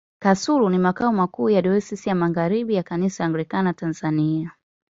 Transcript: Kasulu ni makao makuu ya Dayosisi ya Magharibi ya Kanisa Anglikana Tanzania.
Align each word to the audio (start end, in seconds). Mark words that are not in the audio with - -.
Kasulu 0.19 0.69
ni 0.69 0.77
makao 0.77 1.13
makuu 1.13 1.49
ya 1.49 1.61
Dayosisi 1.61 2.09
ya 2.09 2.15
Magharibi 2.15 2.73
ya 2.73 2.83
Kanisa 2.83 3.25
Anglikana 3.25 3.73
Tanzania. 3.73 4.51